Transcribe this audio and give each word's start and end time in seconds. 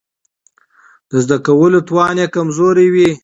د 1.09 1.11
زده 1.23 1.37
کولو 1.45 1.79
توان 1.87 2.15
يې 2.21 2.27
کمزوری 2.35 2.87
وي. 2.93 3.11